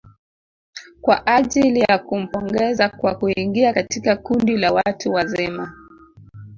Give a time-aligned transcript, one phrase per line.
[1.01, 5.73] Kwa ajili ya kumpongeza kwa kuingia katika kundi la watu wazima